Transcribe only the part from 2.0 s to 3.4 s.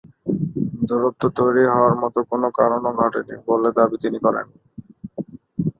মতো কোনো কারণও ঘটেনি